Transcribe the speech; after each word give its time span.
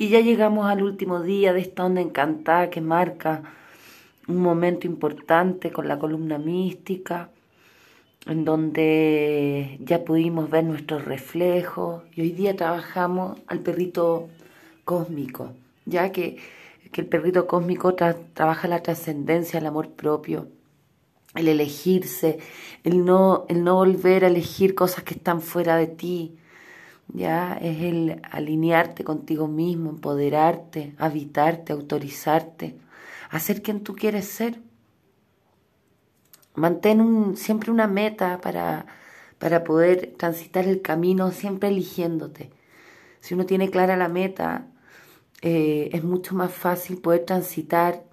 Y 0.00 0.08
ya 0.08 0.20
llegamos 0.20 0.64
al 0.64 0.82
último 0.82 1.20
día 1.20 1.52
de 1.52 1.60
esta 1.60 1.84
onda 1.84 2.00
encantada 2.00 2.70
que 2.70 2.80
marca 2.80 3.42
un 4.28 4.38
momento 4.38 4.86
importante 4.86 5.70
con 5.70 5.88
la 5.88 5.98
columna 5.98 6.38
mística, 6.38 7.28
en 8.24 8.46
donde 8.46 9.76
ya 9.78 10.02
pudimos 10.02 10.48
ver 10.48 10.64
nuestros 10.64 11.04
reflejos 11.04 12.02
y 12.14 12.22
hoy 12.22 12.30
día 12.30 12.56
trabajamos 12.56 13.40
al 13.46 13.58
perrito 13.58 14.30
cósmico, 14.86 15.52
ya 15.84 16.10
que, 16.12 16.38
el 16.94 17.04
perrito 17.04 17.46
cósmico 17.46 17.94
trabaja 17.94 18.68
la 18.68 18.82
trascendencia, 18.82 19.58
el 19.58 19.66
amor 19.66 19.90
propio, 19.90 20.48
el 21.34 21.46
elegirse, 21.46 22.38
el 22.84 23.04
no, 23.04 23.44
el 23.50 23.64
no 23.64 23.74
volver 23.74 24.24
a 24.24 24.28
elegir 24.28 24.74
cosas 24.74 25.04
que 25.04 25.12
están 25.12 25.42
fuera 25.42 25.76
de 25.76 25.88
ti, 25.88 26.38
ya 27.12 27.56
es 27.60 27.82
el 27.82 28.20
alinearte 28.30 29.04
contigo 29.04 29.48
mismo, 29.48 29.90
empoderarte, 29.90 30.94
habitarte, 30.98 31.72
autorizarte, 31.72 32.76
hacer 33.30 33.62
quien 33.62 33.82
tú 33.82 33.94
quieres 33.94 34.26
ser. 34.26 34.60
Mantén 36.54 37.36
siempre 37.36 37.70
una 37.70 37.86
meta 37.86 38.40
para, 38.40 38.86
para 39.38 39.64
poder 39.64 40.14
transitar 40.16 40.66
el 40.66 40.82
camino, 40.82 41.30
siempre 41.30 41.68
eligiéndote. 41.68 42.50
Si 43.20 43.34
uno 43.34 43.46
tiene 43.46 43.70
clara 43.70 43.96
la 43.96 44.08
meta, 44.08 44.66
eh, 45.42 45.90
es 45.92 46.04
mucho 46.04 46.34
más 46.34 46.52
fácil 46.52 46.98
poder 46.98 47.24
transitar 47.24 48.04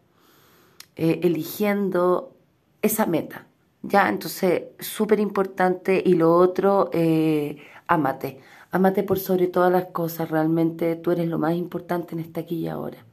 eh, 0.95 1.19
eligiendo 1.23 2.35
esa 2.81 3.05
meta. 3.05 3.46
Ya, 3.87 4.09
entonces, 4.09 4.63
súper 4.79 5.19
importante. 5.19 6.01
Y 6.05 6.15
lo 6.15 6.35
otro, 6.35 6.89
eh, 6.93 7.57
amate. 7.87 8.39
Amate 8.71 9.03
por 9.03 9.19
sobre 9.19 9.47
todas 9.47 9.71
las 9.71 9.85
cosas. 9.87 10.29
Realmente 10.29 10.95
tú 10.97 11.11
eres 11.11 11.27
lo 11.29 11.39
más 11.39 11.55
importante 11.55 12.13
en 12.13 12.19
esta 12.21 12.41
aquí 12.41 12.57
y 12.57 12.67
ahora. 12.67 13.05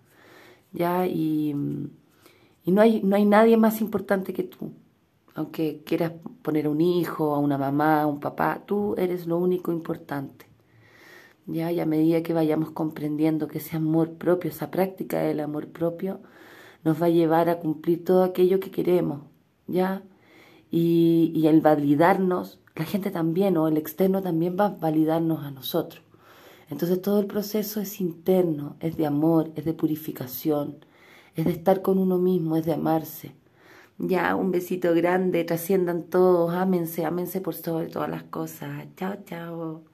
Ya, 0.72 1.06
y, 1.06 1.54
y 2.64 2.72
no, 2.72 2.82
hay, 2.82 3.02
no 3.02 3.16
hay 3.16 3.24
nadie 3.24 3.56
más 3.56 3.80
importante 3.80 4.32
que 4.32 4.44
tú. 4.44 4.72
Aunque 5.34 5.82
quieras 5.84 6.12
poner 6.42 6.68
un 6.68 6.80
hijo, 6.80 7.34
a 7.34 7.38
una 7.38 7.58
mamá, 7.58 8.02
a 8.02 8.06
un 8.06 8.20
papá, 8.20 8.62
tú 8.66 8.94
eres 8.98 9.26
lo 9.26 9.38
único 9.38 9.72
importante. 9.72 10.46
Ya, 11.46 11.70
y 11.72 11.80
a 11.80 11.86
medida 11.86 12.22
que 12.22 12.32
vayamos 12.34 12.70
comprendiendo 12.72 13.48
que 13.48 13.58
ese 13.58 13.76
amor 13.76 14.14
propio, 14.14 14.50
esa 14.50 14.70
práctica 14.70 15.20
del 15.20 15.40
amor 15.40 15.68
propio, 15.68 16.20
nos 16.84 17.00
va 17.02 17.06
a 17.06 17.10
llevar 17.10 17.48
a 17.48 17.58
cumplir 17.60 18.04
todo 18.04 18.24
aquello 18.24 18.60
que 18.60 18.70
queremos, 18.70 19.22
¿ya? 19.66 20.02
Y, 20.74 21.32
y 21.34 21.46
el 21.46 21.60
validarnos, 21.60 22.58
la 22.74 22.84
gente 22.84 23.10
también, 23.10 23.56
o 23.56 23.68
el 23.68 23.76
externo 23.76 24.22
también 24.22 24.56
va 24.58 24.66
a 24.66 24.76
validarnos 24.76 25.44
a 25.44 25.50
nosotros. 25.52 26.02
Entonces 26.70 27.00
todo 27.02 27.20
el 27.20 27.26
proceso 27.26 27.80
es 27.80 28.00
interno, 28.00 28.76
es 28.80 28.96
de 28.96 29.06
amor, 29.06 29.52
es 29.56 29.64
de 29.64 29.74
purificación, 29.74 30.84
es 31.36 31.44
de 31.46 31.52
estar 31.52 31.82
con 31.82 31.98
uno 31.98 32.18
mismo, 32.18 32.56
es 32.56 32.64
de 32.66 32.74
amarse. 32.74 33.34
Ya, 33.98 34.36
un 34.36 34.50
besito 34.52 34.94
grande, 34.94 35.44
trasciendan 35.44 36.04
todos, 36.04 36.52
ámense, 36.54 37.04
ámense 37.04 37.40
por 37.40 37.54
sobre 37.54 37.88
todas 37.88 38.10
las 38.10 38.24
cosas. 38.24 38.86
Chao, 38.96 39.16
chao. 39.26 39.93